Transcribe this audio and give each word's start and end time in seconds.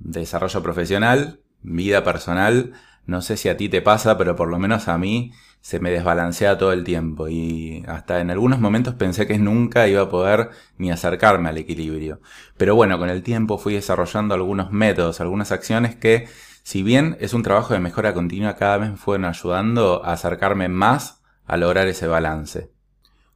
desarrollo 0.00 0.62
profesional, 0.62 1.40
vida 1.62 2.02
personal, 2.02 2.72
no 3.06 3.22
sé 3.22 3.36
si 3.36 3.48
a 3.48 3.56
ti 3.56 3.68
te 3.68 3.82
pasa, 3.82 4.18
pero 4.18 4.36
por 4.36 4.48
lo 4.48 4.58
menos 4.58 4.88
a 4.88 4.98
mí 4.98 5.32
se 5.60 5.78
me 5.78 5.90
desbalancea 5.90 6.56
todo 6.56 6.72
el 6.72 6.84
tiempo 6.84 7.28
y 7.28 7.84
hasta 7.86 8.20
en 8.20 8.30
algunos 8.30 8.60
momentos 8.60 8.94
pensé 8.94 9.26
que 9.26 9.38
nunca 9.38 9.88
iba 9.88 10.02
a 10.02 10.08
poder 10.08 10.50
ni 10.78 10.90
acercarme 10.90 11.48
al 11.48 11.58
equilibrio. 11.58 12.20
Pero 12.56 12.74
bueno, 12.74 12.98
con 12.98 13.10
el 13.10 13.22
tiempo 13.22 13.58
fui 13.58 13.74
desarrollando 13.74 14.34
algunos 14.34 14.72
métodos, 14.72 15.20
algunas 15.20 15.52
acciones 15.52 15.96
que, 15.96 16.28
si 16.62 16.82
bien 16.82 17.16
es 17.20 17.34
un 17.34 17.42
trabajo 17.42 17.74
de 17.74 17.80
mejora 17.80 18.14
continua, 18.14 18.56
cada 18.56 18.78
vez 18.78 18.90
me 18.90 18.96
fueron 18.96 19.26
ayudando 19.26 20.04
a 20.04 20.12
acercarme 20.12 20.68
más 20.68 21.22
a 21.46 21.56
lograr 21.56 21.88
ese 21.88 22.06
balance. 22.06 22.70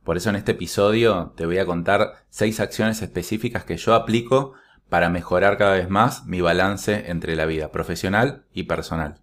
Por 0.02 0.16
eso 0.16 0.30
en 0.30 0.36
este 0.36 0.52
episodio 0.52 1.32
te 1.36 1.46
voy 1.46 1.58
a 1.58 1.66
contar 1.66 2.14
seis 2.28 2.60
acciones 2.60 3.02
específicas 3.02 3.64
que 3.64 3.76
yo 3.76 3.94
aplico 3.94 4.52
para 4.88 5.10
mejorar 5.10 5.58
cada 5.58 5.74
vez 5.74 5.88
más 5.88 6.26
mi 6.26 6.40
balance 6.40 7.10
entre 7.10 7.36
la 7.36 7.46
vida 7.46 7.72
profesional 7.72 8.44
y 8.52 8.64
personal. 8.64 9.20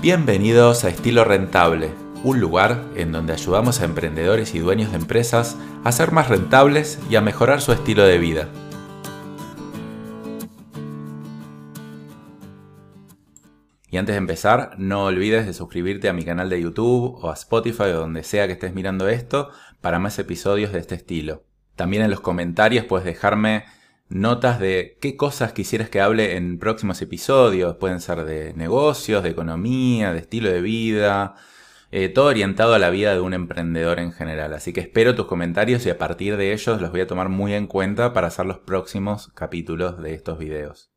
Bienvenidos 0.00 0.84
a 0.84 0.90
Estilo 0.90 1.24
Rentable, 1.24 1.90
un 2.24 2.38
lugar 2.40 2.84
en 2.94 3.10
donde 3.10 3.32
ayudamos 3.32 3.80
a 3.80 3.84
emprendedores 3.84 4.54
y 4.54 4.58
dueños 4.58 4.90
de 4.90 4.98
empresas 4.98 5.56
a 5.82 5.92
ser 5.92 6.12
más 6.12 6.28
rentables 6.28 6.98
y 7.08 7.16
a 7.16 7.20
mejorar 7.20 7.60
su 7.60 7.72
estilo 7.72 8.04
de 8.04 8.18
vida. 8.18 8.48
Y 13.94 13.96
antes 13.96 14.14
de 14.14 14.18
empezar, 14.18 14.72
no 14.76 15.04
olvides 15.04 15.46
de 15.46 15.54
suscribirte 15.54 16.08
a 16.08 16.12
mi 16.12 16.24
canal 16.24 16.50
de 16.50 16.60
YouTube 16.60 17.16
o 17.22 17.30
a 17.30 17.34
Spotify 17.34 17.84
o 17.84 18.00
donde 18.00 18.24
sea 18.24 18.48
que 18.48 18.54
estés 18.54 18.74
mirando 18.74 19.08
esto 19.08 19.50
para 19.80 20.00
más 20.00 20.18
episodios 20.18 20.72
de 20.72 20.80
este 20.80 20.96
estilo. 20.96 21.44
También 21.76 22.02
en 22.02 22.10
los 22.10 22.20
comentarios 22.20 22.84
puedes 22.84 23.04
dejarme 23.04 23.64
notas 24.08 24.60
de 24.60 24.96
qué 25.00 25.16
cosas 25.16 25.52
quisieras 25.52 25.88
que 25.88 26.00
hable 26.00 26.36
en 26.36 26.58
próximos 26.58 27.00
episodios. 27.02 27.76
Pueden 27.76 28.00
ser 28.00 28.24
de 28.24 28.54
negocios, 28.54 29.22
de 29.22 29.30
economía, 29.30 30.12
de 30.12 30.20
estilo 30.20 30.50
de 30.50 30.60
vida, 30.60 31.34
eh, 31.90 32.08
todo 32.08 32.26
orientado 32.26 32.74
a 32.74 32.78
la 32.78 32.90
vida 32.90 33.12
de 33.14 33.20
un 33.20 33.34
emprendedor 33.34 34.00
en 34.00 34.12
general. 34.12 34.52
Así 34.54 34.72
que 34.72 34.80
espero 34.80 35.14
tus 35.14 35.26
comentarios 35.26 35.86
y 35.86 35.90
a 35.90 35.98
partir 35.98 36.36
de 36.36 36.52
ellos 36.52 36.80
los 36.80 36.90
voy 36.90 37.00
a 37.00 37.06
tomar 37.06 37.28
muy 37.28 37.54
en 37.54 37.66
cuenta 37.66 38.12
para 38.12 38.28
hacer 38.28 38.46
los 38.46 38.58
próximos 38.58 39.28
capítulos 39.34 40.02
de 40.02 40.14
estos 40.14 40.38
videos. 40.38 40.90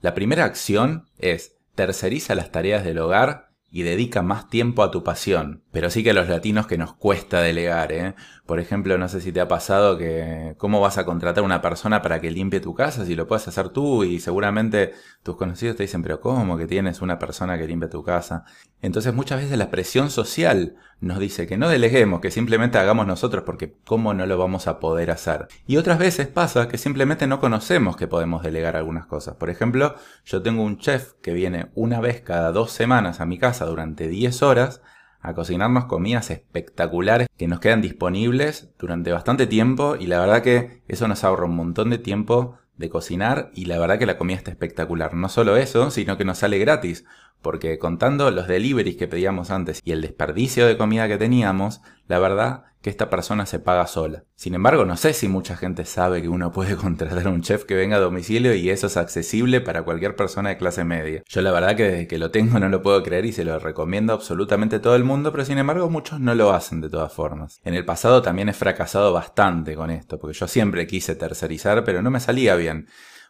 La 0.00 0.14
primera 0.14 0.44
acción 0.44 1.06
es 1.18 1.56
terceriza 1.74 2.34
las 2.34 2.52
tareas 2.52 2.84
del 2.84 2.98
hogar 2.98 3.48
y 3.70 3.82
dedica 3.82 4.22
más 4.22 4.48
tiempo 4.48 4.82
a 4.82 4.90
tu 4.90 5.02
pasión. 5.02 5.64
Pero 5.72 5.90
sí 5.90 6.02
que 6.02 6.10
a 6.10 6.14
los 6.14 6.28
latinos 6.28 6.66
que 6.66 6.78
nos 6.78 6.94
cuesta 6.94 7.40
delegar, 7.40 7.92
¿eh? 7.92 8.14
Por 8.48 8.60
ejemplo, 8.60 8.96
no 8.96 9.10
sé 9.10 9.20
si 9.20 9.30
te 9.30 9.42
ha 9.42 9.46
pasado 9.46 9.98
que 9.98 10.54
cómo 10.56 10.80
vas 10.80 10.96
a 10.96 11.04
contratar 11.04 11.42
a 11.42 11.44
una 11.44 11.60
persona 11.60 12.00
para 12.00 12.18
que 12.18 12.30
limpie 12.30 12.60
tu 12.60 12.74
casa 12.74 13.04
si 13.04 13.14
lo 13.14 13.26
puedes 13.26 13.46
hacer 13.46 13.68
tú 13.68 14.04
y 14.04 14.20
seguramente 14.20 14.94
tus 15.22 15.36
conocidos 15.36 15.76
te 15.76 15.82
dicen, 15.82 16.02
pero 16.02 16.22
¿cómo 16.22 16.56
que 16.56 16.66
tienes 16.66 17.02
una 17.02 17.18
persona 17.18 17.58
que 17.58 17.66
limpie 17.66 17.90
tu 17.90 18.02
casa? 18.02 18.46
Entonces 18.80 19.12
muchas 19.12 19.42
veces 19.42 19.58
la 19.58 19.70
presión 19.70 20.08
social 20.08 20.76
nos 20.98 21.18
dice 21.18 21.46
que 21.46 21.58
no 21.58 21.68
deleguemos, 21.68 22.22
que 22.22 22.30
simplemente 22.30 22.78
hagamos 22.78 23.06
nosotros 23.06 23.44
porque 23.44 23.76
¿cómo 23.84 24.14
no 24.14 24.24
lo 24.24 24.38
vamos 24.38 24.66
a 24.66 24.80
poder 24.80 25.10
hacer? 25.10 25.48
Y 25.66 25.76
otras 25.76 25.98
veces 25.98 26.26
pasa 26.26 26.68
que 26.68 26.78
simplemente 26.78 27.26
no 27.26 27.40
conocemos 27.40 27.98
que 27.98 28.08
podemos 28.08 28.42
delegar 28.42 28.76
algunas 28.76 29.04
cosas. 29.04 29.34
Por 29.34 29.50
ejemplo, 29.50 29.94
yo 30.24 30.40
tengo 30.40 30.62
un 30.62 30.78
chef 30.78 31.12
que 31.20 31.34
viene 31.34 31.70
una 31.74 32.00
vez 32.00 32.22
cada 32.22 32.50
dos 32.50 32.70
semanas 32.70 33.20
a 33.20 33.26
mi 33.26 33.36
casa 33.36 33.66
durante 33.66 34.08
10 34.08 34.42
horas 34.42 34.80
a 35.20 35.34
cocinarnos 35.34 35.86
comidas 35.86 36.30
espectaculares 36.30 37.28
que 37.36 37.48
nos 37.48 37.60
quedan 37.60 37.82
disponibles 37.82 38.70
durante 38.78 39.12
bastante 39.12 39.46
tiempo 39.46 39.96
y 39.98 40.06
la 40.06 40.20
verdad 40.20 40.42
que 40.42 40.82
eso 40.88 41.08
nos 41.08 41.24
ahorra 41.24 41.46
un 41.46 41.56
montón 41.56 41.90
de 41.90 41.98
tiempo 41.98 42.56
de 42.76 42.88
cocinar 42.88 43.50
y 43.54 43.64
la 43.64 43.78
verdad 43.78 43.98
que 43.98 44.06
la 44.06 44.16
comida 44.16 44.36
está 44.36 44.50
espectacular. 44.50 45.14
No 45.14 45.28
solo 45.28 45.56
eso, 45.56 45.90
sino 45.90 46.16
que 46.16 46.24
nos 46.24 46.38
sale 46.38 46.58
gratis, 46.58 47.04
porque 47.42 47.78
contando 47.78 48.30
los 48.30 48.48
deliveries 48.48 48.96
que 48.96 49.08
pedíamos 49.08 49.50
antes 49.50 49.80
y 49.84 49.92
el 49.92 50.02
desperdicio 50.02 50.66
de 50.66 50.76
comida 50.76 51.08
que 51.08 51.18
teníamos, 51.18 51.80
la 52.06 52.18
verdad 52.18 52.64
que 52.82 52.90
esta 52.90 53.10
persona 53.10 53.44
se 53.46 53.58
paga 53.58 53.86
sola. 53.86 54.24
Sin 54.36 54.54
embargo, 54.54 54.84
no 54.84 54.96
sé 54.96 55.12
si 55.12 55.28
mucha 55.28 55.56
gente 55.56 55.84
sabe 55.84 56.22
que 56.22 56.28
uno 56.28 56.52
puede 56.52 56.76
contratar 56.76 57.26
a 57.26 57.30
un 57.30 57.42
chef 57.42 57.64
que 57.64 57.74
venga 57.74 57.96
a 57.96 58.00
domicilio 58.00 58.54
y 58.54 58.70
eso 58.70 58.86
es 58.86 58.96
accesible 58.96 59.60
para 59.60 59.82
cualquier 59.82 60.14
persona 60.14 60.50
de 60.50 60.58
clase 60.58 60.84
media. 60.84 61.22
Yo 61.28 61.42
la 61.42 61.52
verdad 61.52 61.76
que 61.76 61.84
desde 61.84 62.06
que 62.06 62.18
lo 62.18 62.30
tengo 62.30 62.58
no 62.60 62.68
lo 62.68 62.82
puedo 62.82 63.02
creer 63.02 63.24
y 63.24 63.32
se 63.32 63.44
lo 63.44 63.58
recomiendo 63.58 64.12
absolutamente 64.12 64.76
a 64.76 64.82
todo 64.82 64.94
el 64.94 65.04
mundo, 65.04 65.32
pero 65.32 65.44
sin 65.44 65.58
embargo 65.58 65.90
muchos 65.90 66.20
no 66.20 66.34
lo 66.34 66.52
hacen 66.52 66.80
de 66.80 66.90
todas 66.90 67.12
formas. 67.12 67.60
En 67.64 67.74
el 67.74 67.84
pasado 67.84 68.22
también 68.22 68.48
he 68.48 68.54
fracasado 68.54 69.12
bastante 69.12 69.74
con 69.74 69.90
esto, 69.90 70.18
porque 70.18 70.38
yo 70.38 70.46
siempre 70.46 70.86
quise 70.86 71.16
tercerizar, 71.16 71.84
pero 71.84 72.02
no 72.02 72.10
me 72.10 72.20
salía 72.20 72.54
bien. 72.54 72.86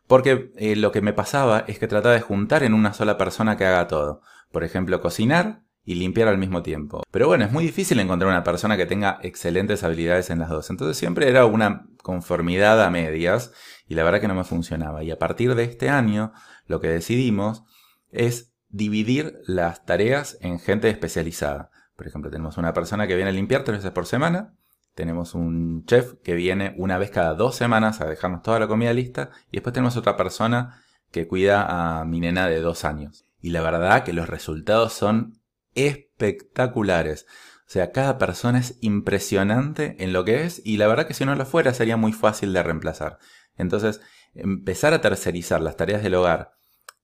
Porque 0.08 0.50
eh, 0.56 0.74
lo 0.74 0.90
que 0.90 1.02
me 1.02 1.12
pasaba 1.12 1.64
es 1.68 1.78
que 1.78 1.86
trataba 1.86 2.14
de 2.14 2.20
juntar 2.20 2.64
en 2.64 2.74
una 2.74 2.92
sola 2.92 3.16
persona 3.16 3.56
que 3.56 3.66
haga 3.66 3.86
todo. 3.86 4.22
Por 4.50 4.64
ejemplo, 4.64 5.00
cocinar, 5.00 5.62
y 5.88 5.94
limpiar 5.94 6.28
al 6.28 6.36
mismo 6.36 6.62
tiempo. 6.62 7.02
Pero 7.10 7.28
bueno, 7.28 7.46
es 7.46 7.50
muy 7.50 7.64
difícil 7.64 7.98
encontrar 7.98 8.30
una 8.30 8.44
persona 8.44 8.76
que 8.76 8.84
tenga 8.84 9.18
excelentes 9.22 9.82
habilidades 9.84 10.28
en 10.28 10.38
las 10.38 10.50
dos. 10.50 10.68
Entonces 10.68 10.98
siempre 10.98 11.30
era 11.30 11.46
una 11.46 11.86
conformidad 12.02 12.84
a 12.84 12.90
medias 12.90 13.54
y 13.86 13.94
la 13.94 14.04
verdad 14.04 14.20
que 14.20 14.28
no 14.28 14.34
me 14.34 14.44
funcionaba. 14.44 15.02
Y 15.02 15.10
a 15.10 15.18
partir 15.18 15.54
de 15.54 15.64
este 15.64 15.88
año 15.88 16.34
lo 16.66 16.80
que 16.80 16.88
decidimos 16.88 17.64
es 18.10 18.52
dividir 18.68 19.38
las 19.46 19.86
tareas 19.86 20.36
en 20.42 20.58
gente 20.58 20.90
especializada. 20.90 21.70
Por 21.96 22.06
ejemplo, 22.06 22.30
tenemos 22.30 22.58
una 22.58 22.74
persona 22.74 23.06
que 23.06 23.16
viene 23.16 23.30
a 23.30 23.32
limpiar 23.32 23.64
tres 23.64 23.78
veces 23.78 23.92
por 23.92 24.04
semana. 24.04 24.57
Tenemos 24.98 25.36
un 25.36 25.84
chef 25.86 26.14
que 26.24 26.34
viene 26.34 26.74
una 26.76 26.98
vez 26.98 27.12
cada 27.12 27.34
dos 27.34 27.54
semanas 27.54 28.00
a 28.00 28.06
dejarnos 28.06 28.42
toda 28.42 28.58
la 28.58 28.66
comida 28.66 28.92
lista. 28.92 29.30
Y 29.52 29.58
después 29.58 29.72
tenemos 29.72 29.96
otra 29.96 30.16
persona 30.16 30.82
que 31.12 31.28
cuida 31.28 32.00
a 32.00 32.04
mi 32.04 32.18
nena 32.18 32.48
de 32.48 32.60
dos 32.60 32.84
años. 32.84 33.24
Y 33.40 33.50
la 33.50 33.62
verdad 33.62 34.02
que 34.02 34.12
los 34.12 34.28
resultados 34.28 34.92
son 34.92 35.40
espectaculares. 35.76 37.26
O 37.60 37.70
sea, 37.70 37.92
cada 37.92 38.18
persona 38.18 38.58
es 38.58 38.76
impresionante 38.80 39.94
en 40.00 40.12
lo 40.12 40.24
que 40.24 40.42
es 40.42 40.60
y 40.64 40.78
la 40.78 40.88
verdad 40.88 41.06
que 41.06 41.14
si 41.14 41.24
no 41.24 41.36
lo 41.36 41.46
fuera 41.46 41.72
sería 41.74 41.96
muy 41.96 42.12
fácil 42.12 42.52
de 42.52 42.64
reemplazar. 42.64 43.18
Entonces, 43.56 44.00
empezar 44.34 44.94
a 44.94 45.00
tercerizar 45.00 45.60
las 45.60 45.76
tareas 45.76 46.02
del 46.02 46.16
hogar 46.16 46.56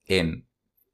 en 0.05 0.49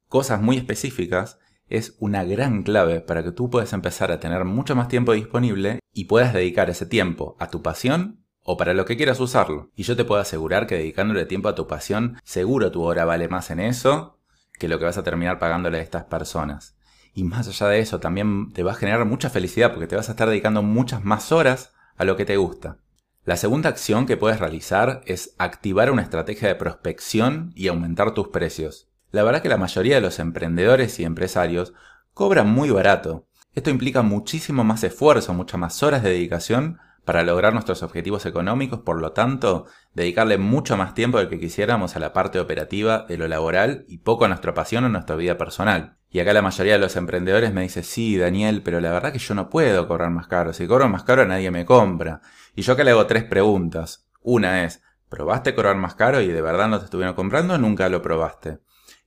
cosas 0.07 0.39
muy 0.39 0.55
específicas 0.55 1.39
es 1.71 1.95
una 1.99 2.23
gran 2.23 2.63
clave 2.63 2.99
para 3.01 3.23
que 3.23 3.31
tú 3.31 3.49
puedas 3.49 3.73
empezar 3.73 4.11
a 4.11 4.19
tener 4.19 4.45
mucho 4.45 4.75
más 4.75 4.87
tiempo 4.87 5.13
disponible 5.13 5.79
y 5.93 6.05
puedas 6.05 6.33
dedicar 6.33 6.69
ese 6.69 6.85
tiempo 6.85 7.35
a 7.39 7.49
tu 7.49 7.61
pasión 7.61 8.25
o 8.43 8.57
para 8.57 8.73
lo 8.73 8.85
que 8.85 8.97
quieras 8.97 9.19
usarlo. 9.19 9.71
Y 9.75 9.83
yo 9.83 9.95
te 9.95 10.05
puedo 10.05 10.21
asegurar 10.21 10.67
que 10.67 10.75
dedicándole 10.75 11.25
tiempo 11.25 11.49
a 11.49 11.55
tu 11.55 11.67
pasión, 11.67 12.17
seguro 12.23 12.71
tu 12.71 12.83
hora 12.83 13.05
vale 13.05 13.29
más 13.29 13.51
en 13.51 13.59
eso 13.59 14.19
que 14.59 14.67
lo 14.67 14.77
que 14.77 14.85
vas 14.85 14.97
a 14.97 15.03
terminar 15.03 15.39
pagándole 15.39 15.79
a 15.79 15.81
estas 15.81 16.03
personas. 16.03 16.75
Y 17.13 17.23
más 17.23 17.47
allá 17.47 17.67
de 17.67 17.79
eso, 17.79 17.99
también 17.99 18.51
te 18.53 18.63
va 18.63 18.71
a 18.71 18.75
generar 18.75 19.05
mucha 19.05 19.29
felicidad 19.29 19.71
porque 19.71 19.87
te 19.87 19.95
vas 19.95 20.09
a 20.09 20.11
estar 20.11 20.29
dedicando 20.29 20.61
muchas 20.61 21.03
más 21.03 21.31
horas 21.31 21.73
a 21.97 22.05
lo 22.05 22.15
que 22.15 22.25
te 22.25 22.37
gusta. 22.37 22.77
La 23.23 23.37
segunda 23.37 23.69
acción 23.69 24.05
que 24.05 24.17
puedes 24.17 24.39
realizar 24.39 25.01
es 25.05 25.35
activar 25.37 25.91
una 25.91 26.01
estrategia 26.01 26.47
de 26.47 26.55
prospección 26.55 27.51
y 27.55 27.67
aumentar 27.67 28.13
tus 28.13 28.29
precios. 28.29 28.90
La 29.11 29.23
verdad 29.23 29.41
que 29.41 29.49
la 29.49 29.57
mayoría 29.57 29.95
de 29.95 30.01
los 30.01 30.19
emprendedores 30.19 30.99
y 30.99 31.03
empresarios 31.03 31.73
cobran 32.13 32.49
muy 32.49 32.69
barato. 32.69 33.27
Esto 33.53 33.69
implica 33.69 34.01
muchísimo 34.01 34.63
más 34.63 34.83
esfuerzo, 34.83 35.33
muchas 35.33 35.59
más 35.59 35.83
horas 35.83 36.01
de 36.03 36.11
dedicación 36.11 36.79
para 37.03 37.23
lograr 37.23 37.51
nuestros 37.51 37.83
objetivos 37.83 38.25
económicos, 38.25 38.81
por 38.81 39.01
lo 39.01 39.11
tanto, 39.11 39.65
dedicarle 39.93 40.37
mucho 40.37 40.77
más 40.77 40.93
tiempo 40.93 41.17
del 41.17 41.27
que 41.27 41.39
quisiéramos 41.39 41.95
a 41.95 41.99
la 41.99 42.13
parte 42.13 42.39
operativa 42.39 43.05
de 43.07 43.17
lo 43.17 43.27
laboral 43.27 43.83
y 43.87 43.97
poco 43.97 44.25
a 44.25 44.27
nuestra 44.29 44.53
pasión 44.53 44.85
o 44.85 44.89
nuestra 44.89 45.17
vida 45.17 45.37
personal. 45.37 45.97
Y 46.09 46.19
acá 46.19 46.31
la 46.31 46.41
mayoría 46.41 46.73
de 46.73 46.79
los 46.79 46.95
emprendedores 46.95 47.53
me 47.53 47.63
dice, 47.63 47.83
sí, 47.83 48.17
Daniel, 48.17 48.61
pero 48.63 48.79
la 48.79 48.91
verdad 48.91 49.11
que 49.11 49.19
yo 49.19 49.33
no 49.33 49.49
puedo 49.49 49.87
cobrar 49.87 50.11
más 50.11 50.27
caro. 50.27 50.53
Si 50.53 50.67
cobro 50.67 50.87
más 50.87 51.03
caro 51.03 51.25
nadie 51.25 51.51
me 51.51 51.65
compra. 51.65 52.21
Y 52.55 52.61
yo 52.61 52.73
acá 52.73 52.83
le 52.83 52.91
hago 52.91 53.07
tres 53.07 53.23
preguntas. 53.23 54.07
Una 54.21 54.63
es, 54.63 54.81
¿probaste 55.09 55.55
cobrar 55.55 55.75
más 55.75 55.95
caro 55.95 56.21
y 56.21 56.27
de 56.27 56.41
verdad 56.41 56.67
no 56.67 56.79
te 56.79 56.85
estuvieron 56.85 57.15
comprando 57.15 57.55
o 57.55 57.57
nunca 57.57 57.89
lo 57.89 58.01
probaste? 58.01 58.59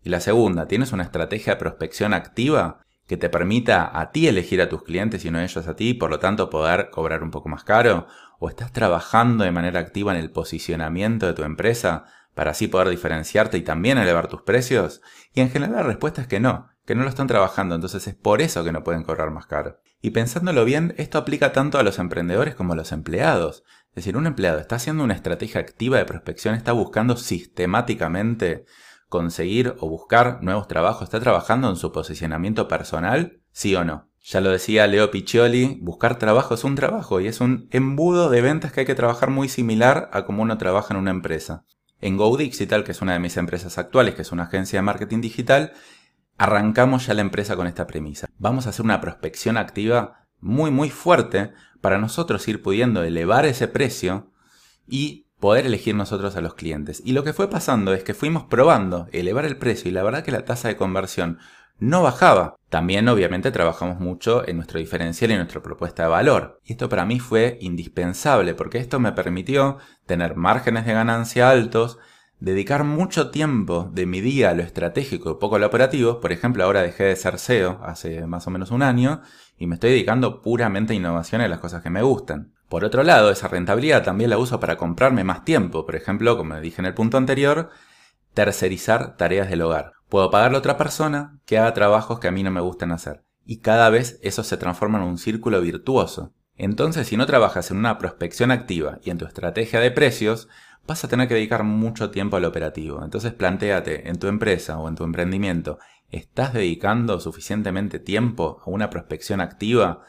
Y 0.04 0.10
la 0.10 0.20
segunda, 0.20 0.68
¿tienes 0.68 0.92
una 0.92 1.02
estrategia 1.02 1.54
de 1.54 1.58
prospección 1.58 2.14
activa? 2.14 2.84
que 3.06 3.16
te 3.16 3.28
permita 3.28 3.98
a 3.98 4.12
ti 4.12 4.28
elegir 4.28 4.62
a 4.62 4.68
tus 4.68 4.82
clientes 4.82 5.24
y 5.24 5.30
no 5.30 5.40
ellos 5.40 5.66
a 5.66 5.76
ti, 5.76 5.94
por 5.94 6.10
lo 6.10 6.18
tanto 6.18 6.50
poder 6.50 6.90
cobrar 6.90 7.22
un 7.22 7.30
poco 7.30 7.48
más 7.48 7.64
caro? 7.64 8.06
¿O 8.38 8.48
estás 8.48 8.72
trabajando 8.72 9.44
de 9.44 9.50
manera 9.50 9.80
activa 9.80 10.12
en 10.12 10.20
el 10.20 10.30
posicionamiento 10.30 11.26
de 11.26 11.34
tu 11.34 11.42
empresa 11.42 12.04
para 12.34 12.52
así 12.52 12.66
poder 12.66 12.88
diferenciarte 12.88 13.58
y 13.58 13.62
también 13.62 13.98
elevar 13.98 14.28
tus 14.28 14.42
precios? 14.42 15.02
Y 15.34 15.40
en 15.40 15.50
general 15.50 15.76
la 15.76 15.82
respuesta 15.82 16.22
es 16.22 16.28
que 16.28 16.40
no, 16.40 16.68
que 16.86 16.94
no 16.94 17.02
lo 17.02 17.08
están 17.08 17.26
trabajando, 17.26 17.74
entonces 17.74 18.06
es 18.06 18.14
por 18.14 18.40
eso 18.40 18.64
que 18.64 18.72
no 18.72 18.84
pueden 18.84 19.02
cobrar 19.02 19.30
más 19.30 19.46
caro. 19.46 19.80
Y 20.00 20.10
pensándolo 20.10 20.64
bien, 20.64 20.94
esto 20.98 21.18
aplica 21.18 21.52
tanto 21.52 21.78
a 21.78 21.82
los 21.82 21.98
emprendedores 21.98 22.54
como 22.54 22.72
a 22.72 22.76
los 22.76 22.92
empleados. 22.92 23.64
Es 23.90 23.96
decir, 23.96 24.16
un 24.16 24.26
empleado 24.26 24.58
está 24.58 24.76
haciendo 24.76 25.04
una 25.04 25.14
estrategia 25.14 25.60
activa 25.60 25.98
de 25.98 26.04
prospección, 26.04 26.54
está 26.54 26.72
buscando 26.72 27.16
sistemáticamente 27.16 28.64
conseguir 29.08 29.76
o 29.80 29.88
buscar 29.88 30.42
nuevos 30.42 30.68
trabajos? 30.68 31.04
¿Está 31.04 31.20
trabajando 31.20 31.68
en 31.68 31.76
su 31.76 31.92
posicionamiento 31.92 32.68
personal? 32.68 33.40
¿Sí 33.52 33.74
o 33.74 33.84
no? 33.84 34.08
Ya 34.22 34.40
lo 34.40 34.50
decía 34.50 34.86
Leo 34.86 35.10
Piccioli, 35.10 35.78
buscar 35.82 36.18
trabajo 36.18 36.54
es 36.54 36.64
un 36.64 36.74
trabajo 36.74 37.20
y 37.20 37.26
es 37.26 37.42
un 37.42 37.68
embudo 37.70 38.30
de 38.30 38.40
ventas 38.40 38.72
que 38.72 38.80
hay 38.80 38.86
que 38.86 38.94
trabajar 38.94 39.28
muy 39.28 39.50
similar 39.50 40.08
a 40.12 40.24
como 40.24 40.42
uno 40.42 40.56
trabaja 40.56 40.94
en 40.94 41.00
una 41.00 41.10
empresa. 41.10 41.64
En 42.00 42.16
Go 42.16 42.34
Digital, 42.36 42.84
que 42.84 42.92
es 42.92 43.02
una 43.02 43.12
de 43.12 43.18
mis 43.18 43.36
empresas 43.36 43.76
actuales, 43.76 44.14
que 44.14 44.22
es 44.22 44.32
una 44.32 44.44
agencia 44.44 44.78
de 44.78 44.82
marketing 44.82 45.20
digital, 45.20 45.72
arrancamos 46.38 47.06
ya 47.06 47.14
la 47.14 47.20
empresa 47.20 47.54
con 47.54 47.66
esta 47.66 47.86
premisa. 47.86 48.28
Vamos 48.38 48.66
a 48.66 48.70
hacer 48.70 48.84
una 48.84 49.00
prospección 49.00 49.58
activa 49.58 50.26
muy 50.40 50.70
muy 50.70 50.90
fuerte 50.90 51.52
para 51.80 51.98
nosotros 51.98 52.46
ir 52.48 52.62
pudiendo 52.62 53.02
elevar 53.02 53.44
ese 53.46 53.68
precio 53.68 54.30
y 54.86 55.26
poder 55.40 55.66
elegir 55.66 55.94
nosotros 55.94 56.36
a 56.36 56.40
los 56.40 56.54
clientes. 56.54 57.02
Y 57.04 57.12
lo 57.12 57.24
que 57.24 57.32
fue 57.32 57.50
pasando 57.50 57.92
es 57.92 58.04
que 58.04 58.14
fuimos 58.14 58.44
probando 58.44 59.08
elevar 59.12 59.44
el 59.44 59.56
precio 59.56 59.90
y 59.90 59.92
la 59.92 60.02
verdad 60.02 60.24
que 60.24 60.32
la 60.32 60.44
tasa 60.44 60.68
de 60.68 60.76
conversión 60.76 61.38
no 61.78 62.02
bajaba. 62.02 62.56
También 62.68 63.08
obviamente 63.08 63.50
trabajamos 63.50 64.00
mucho 64.00 64.46
en 64.48 64.56
nuestro 64.56 64.78
diferencial 64.78 65.30
y 65.30 65.36
nuestra 65.36 65.62
propuesta 65.62 66.04
de 66.04 66.08
valor. 66.08 66.60
Y 66.64 66.72
esto 66.72 66.88
para 66.88 67.04
mí 67.04 67.20
fue 67.20 67.58
indispensable 67.60 68.54
porque 68.54 68.78
esto 68.78 69.00
me 69.00 69.12
permitió 69.12 69.78
tener 70.06 70.36
márgenes 70.36 70.86
de 70.86 70.92
ganancia 70.92 71.50
altos, 71.50 71.98
dedicar 72.40 72.84
mucho 72.84 73.30
tiempo 73.30 73.90
de 73.92 74.06
mi 74.06 74.20
día 74.20 74.50
a 74.50 74.54
lo 74.54 74.62
estratégico 74.62 75.32
y 75.32 75.40
poco 75.40 75.56
a 75.56 75.58
lo 75.58 75.66
operativo. 75.66 76.20
Por 76.20 76.32
ejemplo, 76.32 76.64
ahora 76.64 76.82
dejé 76.82 77.04
de 77.04 77.16
ser 77.16 77.38
SEO 77.38 77.80
hace 77.84 78.26
más 78.26 78.46
o 78.46 78.50
menos 78.50 78.70
un 78.70 78.82
año 78.82 79.22
y 79.56 79.66
me 79.66 79.74
estoy 79.74 79.90
dedicando 79.90 80.42
puramente 80.42 80.92
a 80.92 80.96
innovación 80.96 81.42
y 81.42 81.44
a 81.44 81.48
las 81.48 81.60
cosas 81.60 81.82
que 81.82 81.90
me 81.90 82.02
gustan. 82.02 82.53
Por 82.68 82.84
otro 82.84 83.02
lado, 83.02 83.30
esa 83.30 83.48
rentabilidad 83.48 84.02
también 84.02 84.30
la 84.30 84.38
uso 84.38 84.60
para 84.60 84.76
comprarme 84.76 85.24
más 85.24 85.44
tiempo. 85.44 85.84
Por 85.84 85.96
ejemplo, 85.96 86.36
como 86.36 86.60
dije 86.60 86.80
en 86.80 86.86
el 86.86 86.94
punto 86.94 87.16
anterior, 87.16 87.70
tercerizar 88.32 89.16
tareas 89.16 89.48
del 89.48 89.62
hogar. 89.62 89.92
Puedo 90.08 90.30
pagarle 90.30 90.56
a 90.56 90.60
otra 90.60 90.76
persona 90.76 91.38
que 91.46 91.58
haga 91.58 91.74
trabajos 91.74 92.20
que 92.20 92.28
a 92.28 92.32
mí 92.32 92.42
no 92.42 92.50
me 92.50 92.60
gustan 92.60 92.92
hacer. 92.92 93.24
Y 93.44 93.58
cada 93.58 93.90
vez 93.90 94.18
eso 94.22 94.42
se 94.42 94.56
transforma 94.56 94.98
en 94.98 95.04
un 95.04 95.18
círculo 95.18 95.60
virtuoso. 95.60 96.32
Entonces, 96.56 97.08
si 97.08 97.16
no 97.16 97.26
trabajas 97.26 97.70
en 97.70 97.78
una 97.78 97.98
prospección 97.98 98.50
activa 98.50 98.98
y 99.02 99.10
en 99.10 99.18
tu 99.18 99.26
estrategia 99.26 99.80
de 99.80 99.90
precios, 99.90 100.48
vas 100.86 101.04
a 101.04 101.08
tener 101.08 101.28
que 101.28 101.34
dedicar 101.34 101.64
mucho 101.64 102.10
tiempo 102.10 102.36
al 102.36 102.44
operativo. 102.44 103.02
Entonces, 103.02 103.32
planteate 103.32 104.08
en 104.08 104.18
tu 104.18 104.28
empresa 104.28 104.78
o 104.78 104.88
en 104.88 104.94
tu 104.94 105.04
emprendimiento, 105.04 105.78
¿estás 106.10 106.52
dedicando 106.52 107.18
suficientemente 107.20 107.98
tiempo 107.98 108.60
a 108.64 108.70
una 108.70 108.90
prospección 108.90 109.40
activa? 109.40 110.04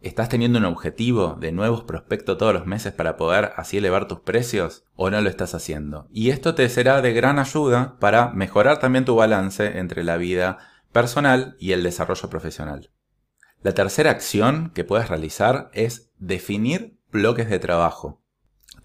¿Estás 0.00 0.28
teniendo 0.28 0.60
un 0.60 0.64
objetivo 0.64 1.36
de 1.40 1.50
nuevos 1.50 1.82
prospectos 1.82 2.38
todos 2.38 2.54
los 2.54 2.66
meses 2.66 2.92
para 2.92 3.16
poder 3.16 3.50
así 3.56 3.78
elevar 3.78 4.06
tus 4.06 4.20
precios 4.20 4.84
o 4.94 5.10
no 5.10 5.20
lo 5.20 5.28
estás 5.28 5.56
haciendo? 5.56 6.06
Y 6.12 6.30
esto 6.30 6.54
te 6.54 6.68
será 6.68 7.02
de 7.02 7.12
gran 7.12 7.40
ayuda 7.40 7.96
para 7.98 8.30
mejorar 8.30 8.78
también 8.78 9.04
tu 9.04 9.16
balance 9.16 9.78
entre 9.78 10.04
la 10.04 10.16
vida 10.16 10.58
personal 10.92 11.56
y 11.58 11.72
el 11.72 11.82
desarrollo 11.82 12.30
profesional. 12.30 12.92
La 13.60 13.74
tercera 13.74 14.12
acción 14.12 14.70
que 14.72 14.84
puedes 14.84 15.08
realizar 15.08 15.68
es 15.72 16.12
definir 16.18 17.00
bloques 17.10 17.50
de 17.50 17.58
trabajo. 17.58 18.22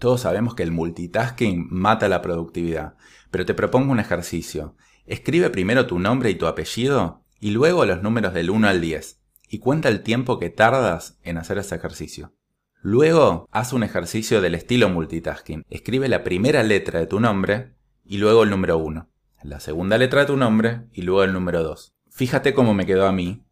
Todos 0.00 0.22
sabemos 0.22 0.56
que 0.56 0.64
el 0.64 0.72
multitasking 0.72 1.68
mata 1.70 2.08
la 2.08 2.22
productividad, 2.22 2.96
pero 3.30 3.46
te 3.46 3.54
propongo 3.54 3.92
un 3.92 4.00
ejercicio. 4.00 4.74
Escribe 5.06 5.50
primero 5.50 5.86
tu 5.86 6.00
nombre 6.00 6.30
y 6.30 6.34
tu 6.34 6.48
apellido 6.48 7.22
y 7.38 7.52
luego 7.52 7.84
los 7.84 8.02
números 8.02 8.34
del 8.34 8.50
1 8.50 8.66
al 8.66 8.80
10 8.80 9.23
y 9.54 9.60
cuenta 9.60 9.88
el 9.88 10.02
tiempo 10.02 10.40
que 10.40 10.50
tardas 10.50 11.20
en 11.22 11.38
hacer 11.38 11.58
ese 11.58 11.76
ejercicio. 11.76 12.34
Luego, 12.82 13.48
haz 13.52 13.72
un 13.72 13.84
ejercicio 13.84 14.40
del 14.40 14.56
estilo 14.56 14.88
multitasking. 14.88 15.64
Escribe 15.70 16.08
la 16.08 16.24
primera 16.24 16.64
letra 16.64 16.98
de 16.98 17.06
tu 17.06 17.20
nombre 17.20 17.76
y 18.04 18.18
luego 18.18 18.42
el 18.42 18.50
número 18.50 18.78
1. 18.78 19.08
La 19.44 19.60
segunda 19.60 19.96
letra 19.96 20.22
de 20.22 20.26
tu 20.26 20.36
nombre 20.36 20.88
y 20.92 21.02
luego 21.02 21.22
el 21.22 21.32
número 21.32 21.62
2. 21.62 21.94
Fíjate 22.10 22.52
cómo 22.52 22.74
me 22.74 22.84
quedó 22.84 23.06
a 23.06 23.12
mí. 23.12 23.46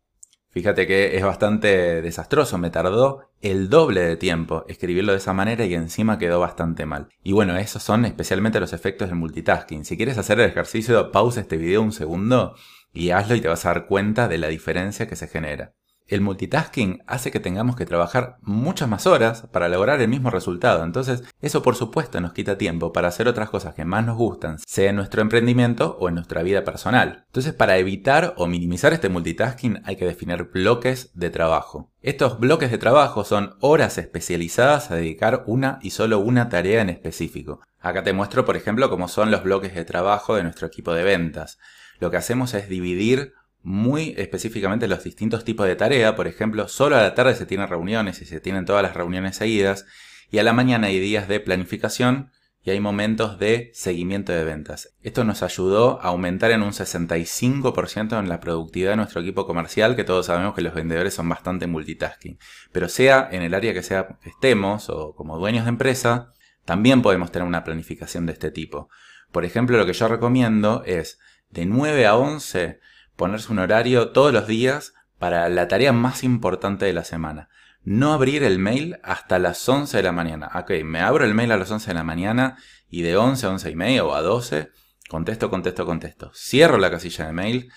Fíjate 0.50 0.88
que 0.88 1.16
es 1.16 1.24
bastante 1.24 2.02
desastroso. 2.02 2.58
Me 2.58 2.70
tardó 2.70 3.30
el 3.40 3.68
doble 3.68 4.00
de 4.00 4.16
tiempo 4.16 4.64
escribirlo 4.66 5.12
de 5.12 5.18
esa 5.18 5.32
manera 5.32 5.64
y 5.66 5.74
encima 5.74 6.18
quedó 6.18 6.40
bastante 6.40 6.84
mal. 6.84 7.10
Y 7.22 7.30
bueno, 7.30 7.56
esos 7.56 7.84
son 7.84 8.06
especialmente 8.06 8.58
los 8.58 8.72
efectos 8.72 9.08
del 9.08 9.18
multitasking. 9.18 9.84
Si 9.84 9.96
quieres 9.96 10.18
hacer 10.18 10.40
el 10.40 10.50
ejercicio, 10.50 11.12
pausa 11.12 11.42
este 11.42 11.58
video 11.58 11.80
un 11.80 11.92
segundo 11.92 12.56
y 12.92 13.10
hazlo 13.10 13.36
y 13.36 13.40
te 13.40 13.46
vas 13.46 13.64
a 13.64 13.68
dar 13.68 13.86
cuenta 13.86 14.26
de 14.26 14.38
la 14.38 14.48
diferencia 14.48 15.06
que 15.06 15.14
se 15.14 15.28
genera. 15.28 15.74
El 16.06 16.20
multitasking 16.20 17.02
hace 17.06 17.30
que 17.30 17.40
tengamos 17.40 17.76
que 17.76 17.86
trabajar 17.86 18.36
muchas 18.42 18.88
más 18.88 19.06
horas 19.06 19.46
para 19.52 19.68
lograr 19.68 20.00
el 20.00 20.08
mismo 20.08 20.30
resultado. 20.30 20.84
Entonces, 20.84 21.22
eso 21.40 21.62
por 21.62 21.76
supuesto 21.76 22.20
nos 22.20 22.32
quita 22.32 22.58
tiempo 22.58 22.92
para 22.92 23.08
hacer 23.08 23.28
otras 23.28 23.50
cosas 23.50 23.74
que 23.74 23.84
más 23.84 24.04
nos 24.04 24.16
gustan, 24.16 24.58
sea 24.66 24.90
en 24.90 24.96
nuestro 24.96 25.22
emprendimiento 25.22 25.96
o 26.00 26.08
en 26.08 26.16
nuestra 26.16 26.42
vida 26.42 26.64
personal. 26.64 27.24
Entonces, 27.26 27.54
para 27.54 27.78
evitar 27.78 28.34
o 28.36 28.46
minimizar 28.46 28.92
este 28.92 29.08
multitasking 29.08 29.82
hay 29.84 29.96
que 29.96 30.04
definir 30.04 30.44
bloques 30.44 31.10
de 31.14 31.30
trabajo. 31.30 31.90
Estos 32.02 32.38
bloques 32.40 32.70
de 32.70 32.78
trabajo 32.78 33.24
son 33.24 33.54
horas 33.60 33.96
especializadas 33.96 34.90
a 34.90 34.96
dedicar 34.96 35.44
una 35.46 35.78
y 35.82 35.90
solo 35.90 36.18
una 36.18 36.48
tarea 36.48 36.82
en 36.82 36.90
específico. 36.90 37.60
Acá 37.80 38.02
te 38.02 38.12
muestro, 38.12 38.44
por 38.44 38.56
ejemplo, 38.56 38.90
cómo 38.90 39.08
son 39.08 39.30
los 39.30 39.42
bloques 39.42 39.74
de 39.74 39.84
trabajo 39.84 40.34
de 40.34 40.42
nuestro 40.42 40.66
equipo 40.66 40.92
de 40.92 41.04
ventas. 41.04 41.58
Lo 42.00 42.10
que 42.10 42.16
hacemos 42.16 42.54
es 42.54 42.68
dividir 42.68 43.34
muy 43.62 44.14
específicamente 44.16 44.88
los 44.88 45.04
distintos 45.04 45.44
tipos 45.44 45.66
de 45.66 45.76
tarea. 45.76 46.16
Por 46.16 46.26
ejemplo, 46.26 46.68
solo 46.68 46.96
a 46.96 47.02
la 47.02 47.14
tarde 47.14 47.34
se 47.34 47.46
tienen 47.46 47.68
reuniones 47.68 48.20
y 48.22 48.24
se 48.24 48.40
tienen 48.40 48.64
todas 48.64 48.82
las 48.82 48.94
reuniones 48.94 49.36
seguidas. 49.36 49.86
Y 50.30 50.38
a 50.38 50.42
la 50.42 50.52
mañana 50.52 50.88
hay 50.88 50.98
días 50.98 51.28
de 51.28 51.40
planificación 51.40 52.30
y 52.64 52.70
hay 52.70 52.80
momentos 52.80 53.38
de 53.38 53.70
seguimiento 53.74 54.32
de 54.32 54.44
ventas. 54.44 54.94
Esto 55.02 55.24
nos 55.24 55.42
ayudó 55.42 56.00
a 56.00 56.08
aumentar 56.08 56.52
en 56.52 56.62
un 56.62 56.70
65% 56.70 58.18
en 58.18 58.28
la 58.28 58.40
productividad 58.40 58.90
de 58.90 58.96
nuestro 58.96 59.20
equipo 59.20 59.46
comercial, 59.46 59.96
que 59.96 60.04
todos 60.04 60.26
sabemos 60.26 60.54
que 60.54 60.62
los 60.62 60.74
vendedores 60.74 61.14
son 61.14 61.28
bastante 61.28 61.66
multitasking. 61.66 62.38
Pero 62.70 62.88
sea 62.88 63.28
en 63.32 63.42
el 63.42 63.54
área 63.54 63.74
que 63.74 63.82
sea 63.82 64.18
estemos 64.24 64.90
o 64.90 65.14
como 65.14 65.38
dueños 65.38 65.64
de 65.64 65.70
empresa, 65.70 66.32
también 66.64 67.02
podemos 67.02 67.32
tener 67.32 67.48
una 67.48 67.64
planificación 67.64 68.26
de 68.26 68.32
este 68.32 68.52
tipo. 68.52 68.88
Por 69.32 69.44
ejemplo, 69.44 69.76
lo 69.76 69.86
que 69.86 69.92
yo 69.92 70.06
recomiendo 70.06 70.84
es 70.86 71.18
de 71.50 71.66
9 71.66 72.06
a 72.06 72.16
11 72.16 72.80
ponerse 73.16 73.52
un 73.52 73.58
horario 73.58 74.10
todos 74.10 74.32
los 74.32 74.46
días 74.46 74.94
para 75.18 75.48
la 75.48 75.68
tarea 75.68 75.92
más 75.92 76.24
importante 76.24 76.84
de 76.84 76.92
la 76.92 77.04
semana. 77.04 77.48
No 77.84 78.12
abrir 78.12 78.42
el 78.42 78.58
mail 78.58 78.98
hasta 79.02 79.38
las 79.38 79.68
11 79.68 79.96
de 79.96 80.02
la 80.02 80.12
mañana. 80.12 80.50
Ok, 80.54 80.70
me 80.84 81.00
abro 81.00 81.24
el 81.24 81.34
mail 81.34 81.52
a 81.52 81.56
las 81.56 81.70
11 81.70 81.88
de 81.88 81.94
la 81.94 82.04
mañana 82.04 82.56
y 82.88 83.02
de 83.02 83.16
11 83.16 83.46
a 83.46 83.50
11 83.50 83.70
y 83.70 83.76
media 83.76 84.04
o 84.04 84.14
a 84.14 84.22
12 84.22 84.70
contesto, 85.08 85.50
contesto, 85.50 85.84
contesto. 85.84 86.32
Cierro 86.34 86.78
la 86.78 86.90
casilla 86.90 87.26
de 87.26 87.32
mail, 87.32 87.72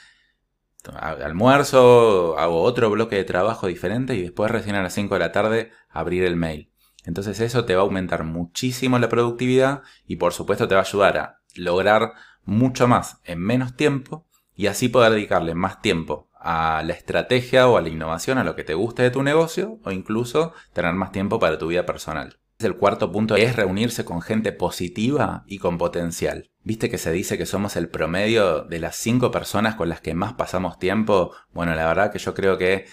almuerzo, 0.94 2.38
hago 2.38 2.62
otro 2.62 2.90
bloque 2.90 3.18
de 3.18 3.26
trabajo 3.26 3.68
diferente 3.68 4.16
y 4.16 4.22
después 4.22 4.52
recién 4.52 4.76
a 4.76 4.84
las 4.84 4.94
5 4.94 5.16
de 5.16 5.20
la 5.20 5.32
tarde 5.32 5.72
abrir 5.90 6.24
el 6.24 6.36
mail. 6.36 6.72
Entonces 7.04 7.40
eso 7.40 7.66
te 7.66 7.76
va 7.76 7.82
a 7.82 7.86
aumentar 7.86 8.24
muchísimo 8.24 8.98
la 9.00 9.10
productividad 9.10 9.84
y 10.08 10.16
por 10.16 10.34
supuesto 10.34 10.68
te 10.68 10.76
va 10.76 10.82
a 10.82 10.86
ayudar 10.86 11.18
a 11.18 11.42
lograr 11.56 12.14
mucho 12.44 12.88
más 12.88 13.20
en 13.26 13.40
menos 13.40 13.76
tiempo 13.76 14.28
y 14.56 14.68
así 14.68 14.90
poder 14.90 15.12
dedicarle 15.12 15.54
más 15.54 15.82
tiempo 15.82 16.30
a 16.34 16.84
la 16.86 16.94
estrategia 16.94 17.68
o 17.68 17.78
a 17.78 17.82
la 17.82 17.90
innovación, 17.90 18.38
a 18.38 18.44
lo 18.44 18.56
que 18.56 18.64
te 18.64 18.74
guste 18.74 19.04
de 19.04 19.12
tu 19.12 19.24
negocio 19.24 19.80
o 19.84 19.92
incluso 19.92 20.54
tener 20.74 20.94
más 20.94 21.12
tiempo 21.12 21.40
para 21.40 21.58
tu 21.58 21.68
vida 21.68 21.86
personal. 21.86 22.38
El 22.60 22.78
cuarto 22.78 23.12
punto 23.12 23.36
es 23.36 23.56
reunirse 23.56 24.06
con 24.06 24.22
gente 24.22 24.54
positiva 24.54 25.44
y 25.46 25.58
con 25.58 25.78
potencial. 25.78 26.52
¿Viste 26.64 26.90
que 26.90 26.98
se 26.98 27.12
dice 27.12 27.38
que 27.38 27.46
somos 27.46 27.76
el 27.76 27.90
promedio 27.90 28.62
de 28.62 28.80
las 28.80 28.96
cinco 28.96 29.30
personas 29.30 29.76
con 29.76 29.90
las 29.90 30.00
que 30.00 30.14
más 30.14 30.34
pasamos 30.34 30.80
tiempo? 30.80 31.34
Bueno, 31.52 31.76
la 31.76 31.86
verdad 31.86 32.14
que 32.14 32.20
yo 32.20 32.34
creo 32.34 32.58
que 32.58 32.86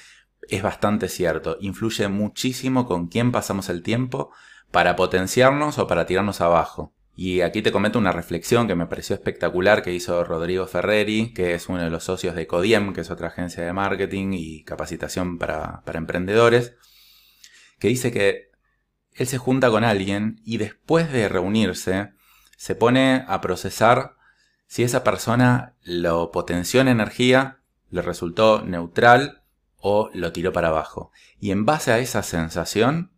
es 0.49 0.63
bastante 0.63 1.09
cierto. 1.09 1.59
Influye 1.61 2.09
muchísimo 2.09 2.87
con 2.87 3.07
quién 3.07 3.31
pasamos 3.31 3.69
el 3.69 3.83
tiempo 3.83 4.33
para 4.73 4.97
potenciarnos 4.97 5.79
o 5.79 5.87
para 5.87 6.07
tirarnos 6.07 6.41
abajo. 6.41 6.93
Y 7.15 7.43
aquí 7.43 7.61
te 7.61 7.73
comento 7.73 7.99
una 7.99 8.13
reflexión 8.13 8.67
que 8.67 8.75
me 8.75 8.87
pareció 8.87 9.15
espectacular 9.15 9.83
que 9.83 9.93
hizo 9.93 10.25
Rodrigo 10.25 10.67
Ferreri, 10.67 11.35
que 11.35 11.55
es 11.55 11.69
uno 11.69 11.83
de 11.83 11.91
los 11.91 12.05
socios 12.05 12.35
de 12.35 12.47
Codiem, 12.47 12.95
que 12.95 13.03
es 13.03 13.11
otra 13.11 13.29
agencia 13.29 13.65
de 13.65 13.73
marketing 13.73 14.33
y 14.33 14.65
capacitación 14.65 15.39
para, 15.39 15.83
emprendedores, 15.93 16.75
que 17.79 17.89
dice 17.89 18.13
que 18.13 18.51
él 19.13 19.27
se 19.27 19.37
junta 19.37 19.71
con 19.71 19.85
alguien 19.85 20.41
y 20.45 20.57
después 20.57 21.13
de 21.13 21.29
reunirse 21.29 22.13
se 22.57 22.75
pone 22.75 23.25
a 23.29 23.41
procesar 23.43 24.17
si 24.67 24.83
esa 24.83 25.05
persona 25.05 25.75
lo 25.83 26.31
potenció 26.31 26.81
en 26.81 26.89
energía, 26.89 27.59
le 27.91 28.01
resultó 28.01 28.63
neutral 28.63 29.43
o 29.77 30.09
lo 30.15 30.33
tiró 30.33 30.55
para 30.55 30.69
abajo. 30.69 31.11
Y 31.39 31.51
en 31.51 31.67
base 31.67 31.93
a 31.93 31.99
esa 31.99 32.23
sensación 32.23 33.13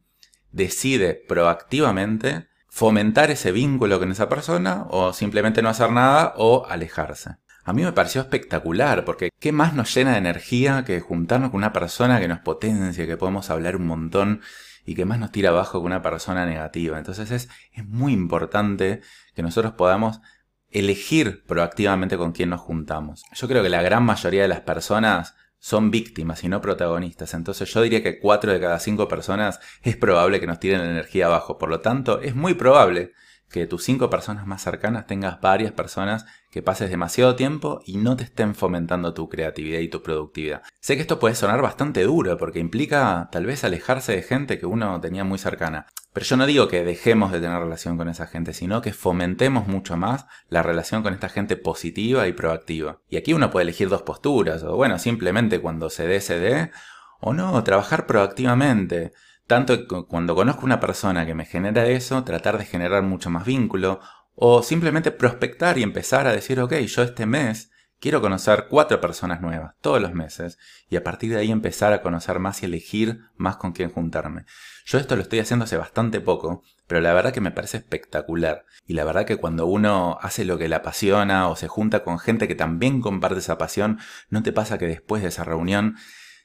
decide 0.51 1.15
proactivamente 1.15 2.49
fomentar 2.75 3.31
ese 3.31 3.53
vínculo 3.53 4.01
con 4.01 4.11
esa 4.11 4.29
persona 4.29 4.87
o 4.91 5.13
simplemente 5.13 5.63
no 5.63 5.69
hacer 5.69 5.93
nada 5.93 6.35
o 6.37 6.67
alejarse. 6.69 7.37
A 7.63 7.73
mí 7.73 7.85
me 7.85 7.93
pareció 7.93 8.21
espectacular 8.21 9.05
porque 9.05 9.31
¿qué 9.39 9.53
más 9.53 9.75
nos 9.75 9.95
llena 9.95 10.11
de 10.11 10.19
energía 10.19 10.85
que 10.85 10.99
juntarnos 10.99 11.51
con 11.51 11.59
una 11.59 11.73
persona 11.73 12.19
que 12.19 12.27
nos 12.27 12.41
potencia, 12.41 13.07
que 13.07 13.17
podemos 13.17 13.49
hablar 13.49 13.77
un 13.77 13.87
montón 13.87 14.41
y 14.85 14.97
que 14.97 15.05
más 15.05 15.21
nos 15.21 15.31
tira 15.31 15.51
abajo 15.51 15.79
que 15.79 15.87
una 15.87 16.03
persona 16.03 16.47
negativa? 16.47 16.99
Entonces 16.99 17.31
es, 17.31 17.49
es 17.71 17.87
muy 17.87 18.13
importante 18.13 19.03
que 19.37 19.45
nosotros 19.45 19.75
podamos 19.75 20.21
elegir 20.69 21.45
proactivamente 21.47 22.17
con 22.17 22.33
quién 22.33 22.51
nos 22.51 22.61
juntamos. 22.61 23.23
Yo 23.35 23.47
creo 23.47 23.63
que 23.63 23.69
la 23.69 23.83
gran 23.83 24.03
mayoría 24.03 24.43
de 24.43 24.49
las 24.49 24.63
personas 24.63 25.37
son 25.65 25.91
víctimas 25.91 26.45
y 26.45 26.51
no 26.51 26.61
protagonistas. 26.61 27.33
Entonces 27.33 27.73
yo 27.73 27.81
diría 27.81 28.03
que 28.03 28.21
4 28.21 28.53
de 28.53 28.61
cada 28.61 28.79
5 28.79 29.09
personas 29.09 29.61
es 29.81 29.97
probable 29.97 30.39
que 30.39 30.47
nos 30.47 30.61
tiren 30.61 30.81
la 30.81 30.91
energía 30.91 31.25
abajo. 31.25 31.57
Por 31.57 31.71
lo 31.71 31.81
tanto, 31.81 32.21
es 32.21 32.35
muy 32.35 32.53
probable 32.53 33.13
que 33.49 33.67
tus 33.67 33.83
cinco 33.83 34.11
personas 34.11 34.47
más 34.47 34.61
cercanas 34.61 35.07
tengas 35.07 35.41
varias 35.41 35.73
personas 35.73 36.27
que 36.55 36.63
pases 36.63 36.89
demasiado 36.89 37.35
tiempo 37.35 37.83
y 37.85 37.97
no 37.97 38.17
te 38.17 38.23
estén 38.23 38.55
fomentando 38.55 39.13
tu 39.13 39.29
creatividad 39.29 39.81
y 39.81 39.89
tu 39.89 40.05
productividad. 40.05 40.63
Sé 40.79 40.95
que 40.95 41.01
esto 41.01 41.19
puede 41.19 41.35
sonar 41.35 41.61
bastante 41.61 42.05
duro 42.05 42.39
porque 42.39 42.61
implica 42.61 43.29
tal 43.33 43.45
vez 43.45 43.65
alejarse 43.65 44.13
de 44.13 44.23
gente 44.23 44.57
que 44.61 44.65
uno 44.65 45.01
tenía 45.01 45.25
muy 45.25 45.41
cercana. 45.41 45.87
Pero 46.13 46.27
yo 46.27 46.37
no 46.37 46.47
digo 46.47 46.69
que 46.69 46.85
dejemos 46.85 47.33
de 47.33 47.41
tener 47.41 47.59
relación 47.59 47.97
con 47.97 48.09
esa 48.09 48.29
gente, 48.29 48.53
sino 48.53 48.83
que 48.83 48.93
fomentemos 48.93 49.67
mucho 49.67 49.97
más 49.97 50.27
la 50.49 50.63
relación 50.63 51.03
con 51.03 51.13
esta 51.13 51.29
gente 51.29 51.57
positiva 51.57 52.29
y 52.29 52.33
proactiva. 52.35 53.01
Y 53.11 53.17
aquí 53.17 53.33
uno 53.33 53.51
puede 53.51 53.65
elegir 53.65 53.89
dos 53.89 54.03
posturas, 54.03 54.63
o 54.63 54.77
bueno, 54.77 55.01
simplemente 55.01 55.61
cuando 55.61 55.91
se 55.91 56.07
dé, 56.07 56.21
se 56.21 56.39
dé, 56.39 56.71
o 57.19 57.35
no, 57.35 57.65
trabajar 57.65 58.07
proactivamente. 58.07 59.13
Tanto 59.49 59.89
cuando 60.07 60.37
conozco 60.37 60.65
una 60.65 60.79
persona 60.79 61.27
que 61.27 61.35
me 61.35 61.47
genera 61.47 61.85
eso, 61.89 62.23
tratar 62.23 62.59
de 62.59 62.65
generar 62.65 63.03
mucho 63.03 63.29
más 63.29 63.45
vínculo, 63.45 63.99
o 64.35 64.63
simplemente 64.63 65.11
prospectar 65.11 65.79
y 65.79 65.83
empezar 65.83 66.27
a 66.27 66.33
decir, 66.33 66.61
ok, 66.61 66.75
yo 66.75 67.03
este 67.03 67.27
mes 67.27 67.71
quiero 68.01 68.21
conocer 68.21 68.67
cuatro 68.69 69.01
personas 69.01 69.41
nuevas, 69.41 69.75
todos 69.81 70.01
los 70.01 70.13
meses, 70.13 70.59
y 70.91 70.97
a 70.97 71.03
partir 71.03 71.31
de 71.31 71.39
ahí 71.39 71.51
empezar 71.51 71.93
a 71.93 72.03
conocer 72.03 72.39
más 72.39 72.63
y 72.63 72.67
elegir 72.67 73.21
más 73.37 73.57
con 73.57 73.73
quién 73.73 73.91
juntarme. 73.91 74.45
Yo 74.85 74.99
esto 74.99 75.17
lo 75.17 75.23
estoy 75.23 75.39
haciendo 75.39 75.65
hace 75.65 75.79
bastante 75.79 76.21
poco, 76.21 76.63
pero 76.87 77.01
la 77.01 77.15
verdad 77.15 77.33
que 77.33 77.41
me 77.41 77.51
parece 77.51 77.79
espectacular. 77.79 78.67
Y 78.87 78.93
la 78.93 79.05
verdad 79.05 79.25
que 79.25 79.39
cuando 79.39 79.65
uno 79.65 80.19
hace 80.21 80.45
lo 80.45 80.59
que 80.59 80.69
le 80.69 80.75
apasiona 80.75 81.49
o 81.49 81.57
se 81.57 81.69
junta 81.69 82.05
con 82.05 82.19
gente 82.19 82.47
que 82.47 82.55
también 82.55 83.01
comparte 83.01 83.39
esa 83.39 83.57
pasión, 83.57 83.99
no 84.29 84.43
te 84.43 84.53
pasa 84.53 84.77
que 84.77 84.87
después 84.87 85.23
de 85.23 85.29
esa 85.29 85.45
reunión 85.45 85.97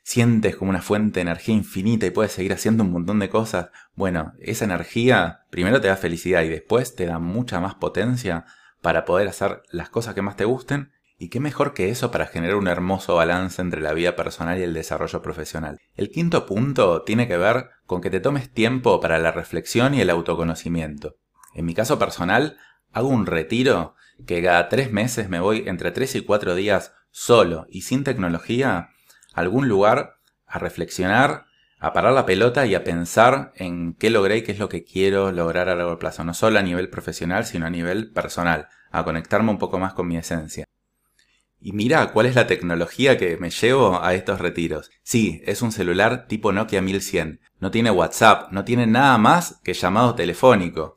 sientes 0.09 0.55
como 0.55 0.71
una 0.71 0.81
fuente 0.81 1.19
de 1.19 1.21
energía 1.21 1.53
infinita 1.53 2.07
y 2.07 2.09
puedes 2.09 2.31
seguir 2.31 2.51
haciendo 2.51 2.83
un 2.83 2.91
montón 2.91 3.19
de 3.19 3.29
cosas, 3.29 3.69
bueno, 3.93 4.33
esa 4.39 4.65
energía 4.65 5.41
primero 5.51 5.81
te 5.81 5.87
da 5.87 5.97
felicidad 5.97 6.41
y 6.41 6.49
después 6.49 6.95
te 6.95 7.05
da 7.05 7.19
mucha 7.19 7.59
más 7.59 7.75
potencia 7.75 8.45
para 8.81 9.05
poder 9.05 9.27
hacer 9.27 9.61
las 9.69 9.91
cosas 9.91 10.15
que 10.15 10.23
más 10.23 10.35
te 10.35 10.45
gusten. 10.45 10.93
Y 11.19 11.29
qué 11.29 11.39
mejor 11.39 11.75
que 11.75 11.89
eso 11.89 12.09
para 12.09 12.25
generar 12.25 12.55
un 12.55 12.67
hermoso 12.67 13.17
balance 13.17 13.61
entre 13.61 13.81
la 13.81 13.93
vida 13.93 14.15
personal 14.15 14.57
y 14.57 14.63
el 14.63 14.73
desarrollo 14.73 15.21
profesional. 15.21 15.77
El 15.95 16.09
quinto 16.09 16.47
punto 16.47 17.03
tiene 17.03 17.27
que 17.27 17.37
ver 17.37 17.69
con 17.85 18.01
que 18.01 18.09
te 18.09 18.19
tomes 18.19 18.49
tiempo 18.49 18.99
para 18.99 19.19
la 19.19 19.31
reflexión 19.31 19.93
y 19.93 20.01
el 20.01 20.09
autoconocimiento. 20.09 21.17
En 21.53 21.65
mi 21.65 21.75
caso 21.75 21.99
personal, 21.99 22.57
hago 22.93 23.09
un 23.09 23.27
retiro 23.27 23.93
que 24.25 24.41
cada 24.41 24.69
tres 24.69 24.91
meses 24.91 25.29
me 25.29 25.39
voy 25.39 25.65
entre 25.67 25.91
tres 25.91 26.15
y 26.15 26.21
cuatro 26.21 26.55
días 26.55 26.95
solo 27.11 27.67
y 27.69 27.81
sin 27.81 28.03
tecnología 28.03 28.89
algún 29.33 29.67
lugar 29.67 30.15
a 30.45 30.59
reflexionar, 30.59 31.45
a 31.79 31.93
parar 31.93 32.13
la 32.13 32.25
pelota 32.25 32.65
y 32.65 32.75
a 32.75 32.83
pensar 32.83 33.53
en 33.55 33.93
qué 33.93 34.09
logré 34.09 34.37
y 34.37 34.41
qué 34.43 34.51
es 34.51 34.59
lo 34.59 34.69
que 34.69 34.83
quiero 34.83 35.31
lograr 35.31 35.69
a 35.69 35.75
largo 35.75 35.97
plazo, 35.97 36.23
no 36.23 36.33
solo 36.33 36.59
a 36.59 36.63
nivel 36.63 36.89
profesional, 36.89 37.45
sino 37.45 37.65
a 37.65 37.69
nivel 37.69 38.11
personal, 38.11 38.67
a 38.91 39.03
conectarme 39.03 39.51
un 39.51 39.59
poco 39.59 39.79
más 39.79 39.93
con 39.93 40.07
mi 40.07 40.17
esencia. 40.17 40.65
Y 41.61 41.73
mira 41.73 42.11
cuál 42.13 42.25
es 42.25 42.35
la 42.35 42.47
tecnología 42.47 43.17
que 43.17 43.37
me 43.37 43.49
llevo 43.49 44.01
a 44.01 44.13
estos 44.13 44.39
retiros. 44.39 44.91
Sí, 45.03 45.41
es 45.45 45.61
un 45.61 45.73
celular 45.73 46.27
tipo 46.27 46.53
Nokia 46.53 46.81
1100. 46.81 47.41
No 47.59 47.69
tiene 47.69 47.91
WhatsApp, 47.91 48.51
no 48.51 48.63
tiene 48.63 48.87
nada 48.87 49.17
más 49.17 49.59
que 49.63 49.73
llamado 49.73 50.15
telefónico. 50.15 50.95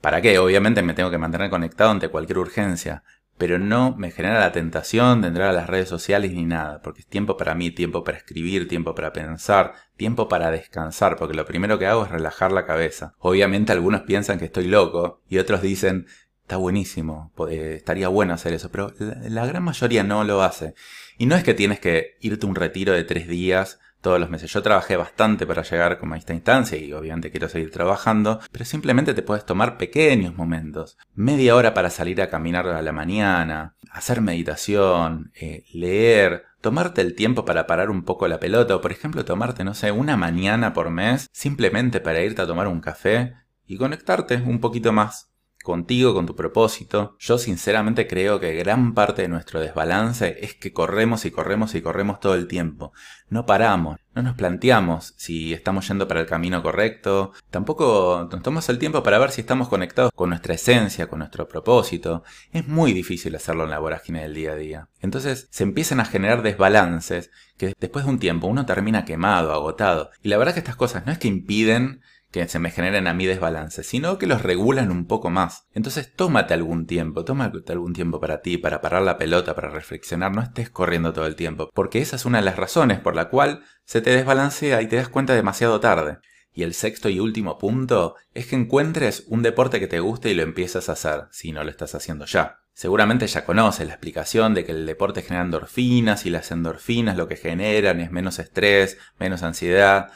¿Para 0.00 0.22
qué? 0.22 0.38
Obviamente 0.38 0.82
me 0.82 0.94
tengo 0.94 1.10
que 1.10 1.18
mantener 1.18 1.50
conectado 1.50 1.90
ante 1.90 2.08
cualquier 2.08 2.38
urgencia 2.38 3.02
pero 3.38 3.58
no 3.60 3.94
me 3.96 4.10
genera 4.10 4.40
la 4.40 4.52
tentación 4.52 5.22
de 5.22 5.28
entrar 5.28 5.48
a 5.48 5.52
las 5.52 5.68
redes 5.68 5.88
sociales 5.88 6.32
ni 6.32 6.44
nada, 6.44 6.82
porque 6.82 7.00
es 7.00 7.06
tiempo 7.06 7.36
para 7.36 7.54
mí, 7.54 7.70
tiempo 7.70 8.02
para 8.02 8.18
escribir, 8.18 8.68
tiempo 8.68 8.94
para 8.94 9.12
pensar, 9.12 9.74
tiempo 9.96 10.28
para 10.28 10.50
descansar, 10.50 11.16
porque 11.16 11.36
lo 11.36 11.46
primero 11.46 11.78
que 11.78 11.86
hago 11.86 12.04
es 12.04 12.10
relajar 12.10 12.50
la 12.50 12.66
cabeza. 12.66 13.14
Obviamente 13.18 13.72
algunos 13.72 14.02
piensan 14.02 14.38
que 14.38 14.46
estoy 14.46 14.66
loco 14.66 15.22
y 15.28 15.38
otros 15.38 15.62
dicen, 15.62 16.06
está 16.42 16.56
buenísimo, 16.56 17.32
estaría 17.48 18.08
bueno 18.08 18.34
hacer 18.34 18.54
eso, 18.54 18.70
pero 18.70 18.92
la, 18.98 19.46
gran 19.46 19.62
mayoría 19.62 20.02
no 20.02 20.24
lo 20.24 20.42
hace. 20.42 20.74
Y 21.16 21.26
no 21.26 21.36
es 21.36 21.44
que 21.44 21.54
tienes 21.54 21.78
que 21.78 22.16
irte 22.20 22.46
un 22.46 22.56
retiro 22.56 22.92
de 22.92 23.04
tres 23.04 23.28
días 23.28 23.78
todos 24.00 24.20
los 24.20 24.30
meses. 24.30 24.52
Yo 24.52 24.62
trabajé 24.62 24.96
bastante 24.96 25.46
para 25.46 25.62
llegar 25.62 25.98
como 25.98 26.14
a 26.14 26.18
esta 26.18 26.34
instancia 26.34 26.78
y 26.78 26.92
obviamente 26.92 27.30
quiero 27.30 27.48
seguir 27.48 27.70
trabajando, 27.70 28.40
pero 28.52 28.64
simplemente 28.64 29.14
te 29.14 29.22
puedes 29.22 29.44
tomar 29.44 29.76
pequeños 29.76 30.36
momentos. 30.36 30.96
Media 31.14 31.56
hora 31.56 31.74
para 31.74 31.90
salir 31.90 32.20
a 32.22 32.30
caminar 32.30 32.68
a 32.68 32.82
la 32.82 32.92
mañana, 32.92 33.74
hacer 33.90 34.20
meditación, 34.20 35.32
eh, 35.40 35.64
leer, 35.72 36.44
tomarte 36.60 37.00
el 37.00 37.14
tiempo 37.14 37.44
para 37.44 37.66
parar 37.66 37.90
un 37.90 38.04
poco 38.04 38.28
la 38.28 38.40
pelota 38.40 38.76
o 38.76 38.80
por 38.80 38.92
ejemplo 38.92 39.24
tomarte, 39.24 39.64
no 39.64 39.74
sé, 39.74 39.92
una 39.92 40.16
mañana 40.16 40.72
por 40.72 40.90
mes 40.90 41.28
simplemente 41.32 42.00
para 42.00 42.20
irte 42.22 42.42
a 42.42 42.46
tomar 42.46 42.68
un 42.68 42.80
café 42.80 43.34
y 43.66 43.76
conectarte 43.76 44.36
un 44.36 44.60
poquito 44.60 44.92
más 44.92 45.30
contigo, 45.62 46.14
con 46.14 46.26
tu 46.26 46.34
propósito. 46.34 47.16
Yo 47.18 47.38
sinceramente 47.38 48.06
creo 48.06 48.40
que 48.40 48.54
gran 48.54 48.94
parte 48.94 49.22
de 49.22 49.28
nuestro 49.28 49.60
desbalance 49.60 50.38
es 50.40 50.54
que 50.54 50.72
corremos 50.72 51.24
y 51.24 51.30
corremos 51.30 51.74
y 51.74 51.82
corremos 51.82 52.20
todo 52.20 52.34
el 52.34 52.46
tiempo. 52.46 52.92
No 53.28 53.44
paramos, 53.44 54.00
no 54.14 54.22
nos 54.22 54.34
planteamos 54.34 55.14
si 55.16 55.52
estamos 55.52 55.86
yendo 55.86 56.08
para 56.08 56.20
el 56.20 56.26
camino 56.26 56.62
correcto, 56.62 57.32
tampoco 57.50 58.26
nos 58.30 58.42
tomamos 58.42 58.68
el 58.68 58.78
tiempo 58.78 59.02
para 59.02 59.18
ver 59.18 59.30
si 59.30 59.42
estamos 59.42 59.68
conectados 59.68 60.10
con 60.14 60.30
nuestra 60.30 60.54
esencia, 60.54 61.08
con 61.08 61.18
nuestro 61.18 61.46
propósito. 61.46 62.24
Es 62.52 62.66
muy 62.66 62.92
difícil 62.92 63.36
hacerlo 63.36 63.64
en 63.64 63.70
la 63.70 63.78
vorágine 63.78 64.22
del 64.22 64.34
día 64.34 64.52
a 64.52 64.56
día. 64.56 64.88
Entonces 65.00 65.48
se 65.50 65.64
empiezan 65.64 66.00
a 66.00 66.06
generar 66.06 66.42
desbalances 66.42 67.30
que 67.58 67.74
después 67.78 68.06
de 68.06 68.12
un 68.12 68.18
tiempo 68.18 68.46
uno 68.46 68.64
termina 68.64 69.04
quemado, 69.04 69.52
agotado. 69.52 70.10
Y 70.22 70.28
la 70.28 70.38
verdad 70.38 70.54
que 70.54 70.60
estas 70.60 70.76
cosas 70.76 71.04
no 71.04 71.12
es 71.12 71.18
que 71.18 71.28
impiden 71.28 72.00
que 72.30 72.46
se 72.48 72.58
me 72.58 72.70
generen 72.70 73.06
a 73.06 73.14
mí 73.14 73.26
desbalances, 73.26 73.86
sino 73.86 74.18
que 74.18 74.26
los 74.26 74.42
regulan 74.42 74.90
un 74.90 75.06
poco 75.06 75.30
más. 75.30 75.66
Entonces 75.72 76.12
tómate 76.14 76.54
algún 76.54 76.86
tiempo, 76.86 77.24
tómate 77.24 77.72
algún 77.72 77.94
tiempo 77.94 78.20
para 78.20 78.42
ti, 78.42 78.58
para 78.58 78.80
parar 78.80 79.02
la 79.02 79.16
pelota, 79.16 79.54
para 79.54 79.70
reflexionar, 79.70 80.34
no 80.34 80.42
estés 80.42 80.70
corriendo 80.70 81.12
todo 81.12 81.26
el 81.26 81.36
tiempo, 81.36 81.70
porque 81.72 82.00
esa 82.00 82.16
es 82.16 82.24
una 82.24 82.38
de 82.38 82.44
las 82.44 82.56
razones 82.56 83.00
por 83.00 83.16
la 83.16 83.28
cual 83.28 83.62
se 83.84 84.00
te 84.00 84.10
desbalancea 84.10 84.82
y 84.82 84.88
te 84.88 84.96
das 84.96 85.08
cuenta 85.08 85.34
demasiado 85.34 85.80
tarde. 85.80 86.18
Y 86.52 86.64
el 86.64 86.74
sexto 86.74 87.08
y 87.08 87.20
último 87.20 87.56
punto 87.56 88.16
es 88.34 88.46
que 88.46 88.56
encuentres 88.56 89.24
un 89.28 89.42
deporte 89.42 89.78
que 89.78 89.86
te 89.86 90.00
guste 90.00 90.30
y 90.30 90.34
lo 90.34 90.42
empiezas 90.42 90.88
a 90.88 90.92
hacer, 90.92 91.28
si 91.30 91.52
no 91.52 91.62
lo 91.62 91.70
estás 91.70 91.94
haciendo 91.94 92.24
ya. 92.24 92.58
Seguramente 92.72 93.26
ya 93.26 93.44
conoces 93.44 93.86
la 93.86 93.94
explicación 93.94 94.54
de 94.54 94.64
que 94.64 94.72
el 94.72 94.86
deporte 94.86 95.22
genera 95.22 95.44
endorfinas 95.44 96.26
y 96.26 96.30
las 96.30 96.50
endorfinas 96.50 97.16
lo 97.16 97.28
que 97.28 97.36
generan 97.36 98.00
es 98.00 98.10
menos 98.10 98.38
estrés, 98.38 98.98
menos 99.18 99.42
ansiedad. 99.42 100.10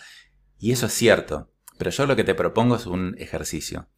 Y 0.58 0.72
eso 0.72 0.86
es 0.86 0.92
cierto, 0.92 1.51
pero 1.82 1.90
yo 1.90 2.06
lo 2.06 2.14
que 2.14 2.22
te 2.22 2.36
propongo 2.36 2.76
es 2.76 2.86
un 2.86 3.16
ejercicio. 3.18 3.88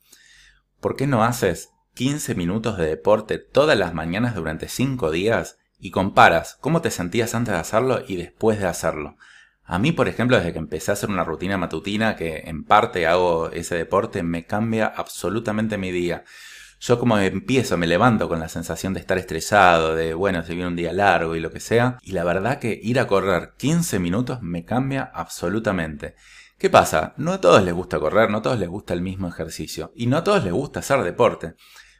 ¿Por 0.80 0.96
qué 0.96 1.06
no 1.06 1.22
haces 1.22 1.68
15 1.92 2.34
minutos 2.34 2.78
de 2.78 2.86
deporte 2.86 3.36
todas 3.36 3.76
las 3.76 3.92
mañanas 3.92 4.34
durante 4.34 4.70
5 4.70 5.10
días 5.10 5.58
y 5.78 5.90
comparas 5.90 6.56
cómo 6.62 6.80
te 6.80 6.90
sentías 6.90 7.34
antes 7.34 7.52
de 7.52 7.60
hacerlo 7.60 8.02
y 8.08 8.16
después 8.16 8.58
de 8.58 8.68
hacerlo? 8.68 9.18
A 9.64 9.78
mí, 9.78 9.92
por 9.92 10.08
ejemplo, 10.08 10.38
desde 10.38 10.54
que 10.54 10.60
empecé 10.60 10.92
a 10.92 10.94
hacer 10.94 11.10
una 11.10 11.24
rutina 11.24 11.58
matutina 11.58 12.16
que 12.16 12.44
en 12.46 12.64
parte 12.64 13.06
hago 13.06 13.50
ese 13.50 13.74
deporte, 13.74 14.22
me 14.22 14.46
cambia 14.46 14.86
absolutamente 14.86 15.76
mi 15.76 15.92
día. 15.92 16.24
Yo 16.80 16.98
como 16.98 17.18
empiezo, 17.18 17.76
me 17.76 17.86
levanto 17.86 18.30
con 18.30 18.40
la 18.40 18.48
sensación 18.48 18.94
de 18.94 19.00
estar 19.00 19.18
estresado, 19.18 19.94
de, 19.94 20.14
bueno, 20.14 20.42
se 20.42 20.54
viene 20.54 20.68
un 20.68 20.76
día 20.76 20.94
largo 20.94 21.36
y 21.36 21.40
lo 21.40 21.50
que 21.50 21.60
sea, 21.60 21.98
y 22.00 22.12
la 22.12 22.24
verdad 22.24 22.60
que 22.60 22.80
ir 22.82 22.98
a 22.98 23.06
correr 23.06 23.52
15 23.58 23.98
minutos 23.98 24.40
me 24.40 24.64
cambia 24.64 25.02
absolutamente. 25.02 26.14
¿Qué 26.58 26.70
pasa? 26.70 27.14
No 27.16 27.32
a 27.32 27.40
todos 27.40 27.62
les 27.62 27.74
gusta 27.74 27.98
correr, 27.98 28.30
no 28.30 28.38
a 28.38 28.42
todos 28.42 28.58
les 28.58 28.68
gusta 28.68 28.94
el 28.94 29.02
mismo 29.02 29.28
ejercicio 29.28 29.92
y 29.94 30.06
no 30.06 30.16
a 30.16 30.24
todos 30.24 30.44
les 30.44 30.52
gusta 30.52 30.80
hacer 30.80 31.02
deporte. 31.02 31.54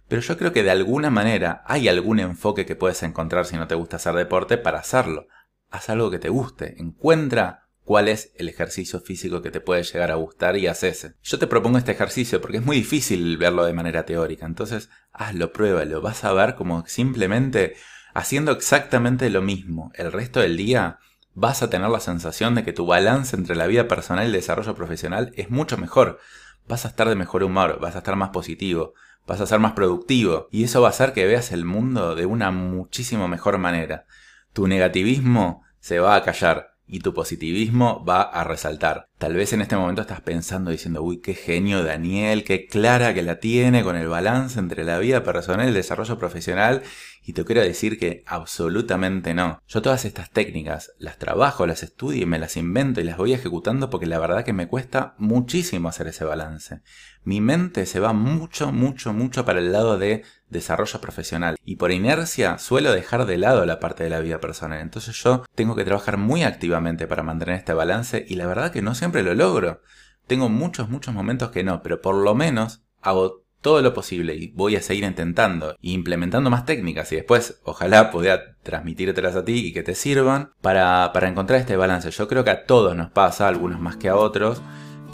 Pero 0.08 0.22
yo 0.22 0.36
creo 0.36 0.52
que 0.52 0.62
de 0.62 0.70
alguna 0.70 1.10
manera 1.10 1.62
hay 1.66 1.88
algún 1.88 2.20
enfoque 2.20 2.66
que 2.66 2.76
puedes 2.76 3.02
encontrar 3.02 3.46
si 3.46 3.56
no 3.56 3.66
te 3.66 3.74
gusta 3.74 3.96
hacer 3.96 4.14
deporte 4.14 4.56
para 4.58 4.78
hacerlo. 4.78 5.26
Haz 5.70 5.90
algo 5.90 6.10
que 6.10 6.18
te 6.18 6.28
guste, 6.28 6.76
encuentra 6.78 7.64
cuál 7.82 8.08
es 8.08 8.32
el 8.36 8.48
ejercicio 8.48 9.00
físico 9.00 9.42
que 9.42 9.50
te 9.50 9.60
puede 9.60 9.82
llegar 9.82 10.10
a 10.10 10.16
gustar 10.16 10.56
y 10.56 10.66
haz 10.66 10.82
ese. 10.82 11.14
Yo 11.22 11.38
te 11.38 11.46
propongo 11.46 11.78
este 11.78 11.92
ejercicio 11.92 12.40
porque 12.40 12.58
es 12.58 12.64
muy 12.64 12.76
difícil 12.76 13.36
verlo 13.36 13.64
de 13.64 13.72
manera 13.72 14.06
teórica, 14.06 14.46
entonces 14.46 14.88
hazlo, 15.12 15.52
pruébalo, 15.52 16.00
vas 16.00 16.24
a 16.24 16.32
ver 16.32 16.54
como 16.54 16.84
simplemente 16.86 17.74
haciendo 18.14 18.52
exactamente 18.52 19.28
lo 19.28 19.42
mismo 19.42 19.90
el 19.94 20.12
resto 20.12 20.40
del 20.40 20.56
día 20.56 20.98
vas 21.34 21.62
a 21.62 21.70
tener 21.70 21.90
la 21.90 22.00
sensación 22.00 22.54
de 22.54 22.64
que 22.64 22.72
tu 22.72 22.86
balance 22.86 23.36
entre 23.36 23.56
la 23.56 23.66
vida 23.66 23.88
personal 23.88 24.24
y 24.24 24.26
el 24.26 24.32
desarrollo 24.32 24.74
profesional 24.74 25.32
es 25.36 25.50
mucho 25.50 25.76
mejor. 25.76 26.18
Vas 26.66 26.84
a 26.84 26.88
estar 26.88 27.08
de 27.08 27.16
mejor 27.16 27.42
humor, 27.42 27.78
vas 27.80 27.94
a 27.96 27.98
estar 27.98 28.16
más 28.16 28.30
positivo, 28.30 28.94
vas 29.26 29.40
a 29.40 29.46
ser 29.46 29.58
más 29.58 29.72
productivo 29.72 30.48
y 30.50 30.64
eso 30.64 30.80
va 30.80 30.88
a 30.88 30.90
hacer 30.90 31.12
que 31.12 31.26
veas 31.26 31.52
el 31.52 31.64
mundo 31.64 32.14
de 32.14 32.26
una 32.26 32.50
muchísimo 32.50 33.28
mejor 33.28 33.58
manera. 33.58 34.06
Tu 34.52 34.66
negativismo 34.66 35.62
se 35.80 35.98
va 35.98 36.14
a 36.14 36.22
callar 36.22 36.74
y 36.86 37.00
tu 37.00 37.14
positivismo 37.14 38.04
va 38.04 38.22
a 38.22 38.44
resaltar. 38.44 39.08
Tal 39.18 39.34
vez 39.34 39.52
en 39.52 39.62
este 39.62 39.76
momento 39.76 40.02
estás 40.02 40.20
pensando 40.20 40.70
diciendo, 40.70 41.02
uy, 41.02 41.20
qué 41.20 41.34
genio 41.34 41.82
Daniel, 41.82 42.44
qué 42.44 42.66
clara 42.66 43.14
que 43.14 43.22
la 43.22 43.40
tiene 43.40 43.82
con 43.82 43.96
el 43.96 44.08
balance 44.08 44.58
entre 44.58 44.84
la 44.84 44.98
vida 44.98 45.22
personal 45.22 45.66
y 45.66 45.68
el 45.68 45.74
desarrollo 45.74 46.18
profesional 46.18 46.82
Y 47.26 47.32
te 47.32 47.44
quiero 47.44 47.62
decir 47.62 47.98
que 47.98 48.22
absolutamente 48.26 49.32
no. 49.32 49.58
Yo 49.66 49.80
todas 49.80 50.04
estas 50.04 50.30
técnicas 50.30 50.92
las 50.98 51.18
trabajo, 51.18 51.66
las 51.66 51.82
estudio 51.82 52.22
y 52.22 52.26
me 52.26 52.38
las 52.38 52.58
invento 52.58 53.00
y 53.00 53.04
las 53.04 53.16
voy 53.16 53.32
ejecutando 53.32 53.88
porque 53.88 54.06
la 54.06 54.18
verdad 54.18 54.44
que 54.44 54.52
me 54.52 54.68
cuesta 54.68 55.14
muchísimo 55.16 55.88
hacer 55.88 56.06
ese 56.06 56.24
balance. 56.24 56.82
Mi 57.22 57.40
mente 57.40 57.86
se 57.86 57.98
va 57.98 58.12
mucho, 58.12 58.72
mucho, 58.72 59.14
mucho 59.14 59.46
para 59.46 59.60
el 59.60 59.72
lado 59.72 59.96
de 59.96 60.22
desarrollo 60.50 61.00
profesional 61.00 61.56
y 61.64 61.76
por 61.76 61.92
inercia 61.92 62.58
suelo 62.58 62.92
dejar 62.92 63.24
de 63.24 63.38
lado 63.38 63.64
la 63.64 63.80
parte 63.80 64.04
de 64.04 64.10
la 64.10 64.20
vida 64.20 64.38
personal. 64.38 64.82
Entonces 64.82 65.16
yo 65.22 65.44
tengo 65.54 65.74
que 65.74 65.84
trabajar 65.84 66.18
muy 66.18 66.42
activamente 66.42 67.06
para 67.06 67.22
mantener 67.22 67.56
este 67.56 67.72
balance 67.72 68.22
y 68.28 68.34
la 68.34 68.46
verdad 68.46 68.70
que 68.70 68.82
no 68.82 68.94
siempre 68.94 69.22
lo 69.22 69.34
logro. 69.34 69.80
Tengo 70.26 70.50
muchos, 70.50 70.90
muchos 70.90 71.14
momentos 71.14 71.50
que 71.50 71.64
no, 71.64 71.82
pero 71.82 72.02
por 72.02 72.16
lo 72.16 72.34
menos 72.34 72.82
hago 73.00 73.43
todo 73.64 73.80
lo 73.80 73.94
posible 73.94 74.34
y 74.34 74.48
voy 74.48 74.76
a 74.76 74.82
seguir 74.82 75.04
intentando 75.04 75.70
e 75.70 75.76
implementando 75.90 76.50
más 76.50 76.66
técnicas 76.66 77.10
y 77.12 77.16
después 77.16 77.62
ojalá 77.64 78.10
pueda 78.10 78.58
transmitírtelas 78.62 79.34
a 79.36 79.44
ti 79.46 79.68
y 79.68 79.72
que 79.72 79.82
te 79.82 79.94
sirvan 79.94 80.50
para, 80.60 81.12
para 81.14 81.28
encontrar 81.28 81.60
este 81.60 81.74
balance. 81.74 82.10
Yo 82.10 82.28
creo 82.28 82.44
que 82.44 82.50
a 82.50 82.66
todos 82.66 82.94
nos 82.94 83.10
pasa, 83.10 83.48
algunos 83.48 83.80
más 83.80 83.96
que 83.96 84.10
a 84.10 84.16
otros, 84.16 84.60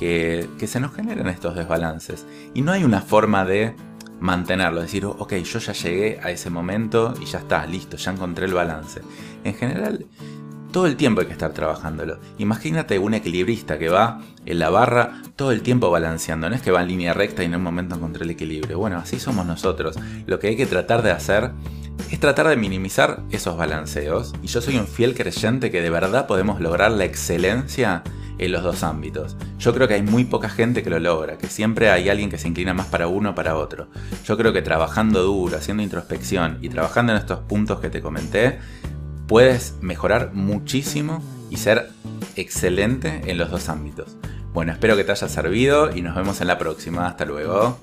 que, 0.00 0.48
que 0.58 0.66
se 0.66 0.80
nos 0.80 0.92
generan 0.92 1.28
estos 1.28 1.54
desbalances. 1.54 2.26
Y 2.52 2.62
no 2.62 2.72
hay 2.72 2.82
una 2.82 3.00
forma 3.02 3.44
de 3.44 3.76
mantenerlo, 4.18 4.82
decir, 4.82 5.06
ok, 5.06 5.32
yo 5.34 5.60
ya 5.60 5.72
llegué 5.72 6.18
a 6.20 6.32
ese 6.32 6.50
momento 6.50 7.14
y 7.22 7.26
ya 7.26 7.38
está, 7.38 7.64
listo, 7.66 7.98
ya 7.98 8.10
encontré 8.10 8.46
el 8.46 8.54
balance. 8.54 9.00
En 9.44 9.54
general, 9.54 10.06
todo 10.70 10.86
el 10.86 10.96
tiempo 10.96 11.20
hay 11.20 11.26
que 11.26 11.32
estar 11.32 11.52
trabajándolo. 11.52 12.18
Imagínate 12.38 12.98
un 12.98 13.14
equilibrista 13.14 13.78
que 13.78 13.88
va 13.88 14.20
en 14.46 14.58
la 14.58 14.70
barra 14.70 15.22
todo 15.36 15.52
el 15.52 15.62
tiempo 15.62 15.90
balanceando. 15.90 16.48
No 16.48 16.56
es 16.56 16.62
que 16.62 16.70
va 16.70 16.82
en 16.82 16.88
línea 16.88 17.12
recta 17.12 17.42
y 17.42 17.46
en 17.46 17.54
un 17.54 17.62
momento 17.62 17.96
encontré 17.96 18.24
el 18.24 18.30
equilibrio. 18.30 18.78
Bueno, 18.78 18.98
así 18.98 19.18
somos 19.18 19.46
nosotros. 19.46 19.96
Lo 20.26 20.38
que 20.38 20.48
hay 20.48 20.56
que 20.56 20.66
tratar 20.66 21.02
de 21.02 21.10
hacer 21.10 21.50
es 22.10 22.20
tratar 22.20 22.48
de 22.48 22.56
minimizar 22.56 23.22
esos 23.30 23.56
balanceos. 23.56 24.32
Y 24.42 24.46
yo 24.46 24.60
soy 24.60 24.76
un 24.76 24.86
fiel 24.86 25.14
creyente 25.14 25.70
que 25.70 25.82
de 25.82 25.90
verdad 25.90 26.26
podemos 26.26 26.60
lograr 26.60 26.90
la 26.92 27.04
excelencia 27.04 28.02
en 28.38 28.52
los 28.52 28.62
dos 28.62 28.82
ámbitos. 28.82 29.36
Yo 29.58 29.74
creo 29.74 29.86
que 29.86 29.94
hay 29.94 30.02
muy 30.02 30.24
poca 30.24 30.48
gente 30.48 30.82
que 30.82 30.88
lo 30.88 30.98
logra, 30.98 31.36
que 31.36 31.46
siempre 31.46 31.90
hay 31.90 32.08
alguien 32.08 32.30
que 32.30 32.38
se 32.38 32.48
inclina 32.48 32.72
más 32.72 32.86
para 32.86 33.06
uno 33.06 33.30
o 33.30 33.34
para 33.34 33.56
otro. 33.56 33.88
Yo 34.24 34.38
creo 34.38 34.54
que 34.54 34.62
trabajando 34.62 35.22
duro, 35.22 35.58
haciendo 35.58 35.82
introspección 35.82 36.58
y 36.62 36.70
trabajando 36.70 37.12
en 37.12 37.18
estos 37.18 37.40
puntos 37.40 37.80
que 37.80 37.90
te 37.90 38.00
comenté, 38.00 38.58
puedes 39.30 39.76
mejorar 39.80 40.32
muchísimo 40.34 41.22
y 41.50 41.58
ser 41.58 41.90
excelente 42.34 43.22
en 43.26 43.38
los 43.38 43.48
dos 43.48 43.68
ámbitos. 43.68 44.16
Bueno, 44.52 44.72
espero 44.72 44.96
que 44.96 45.04
te 45.04 45.12
haya 45.12 45.28
servido 45.28 45.96
y 45.96 46.02
nos 46.02 46.16
vemos 46.16 46.40
en 46.40 46.48
la 46.48 46.58
próxima. 46.58 47.06
Hasta 47.06 47.26
luego. 47.26 47.78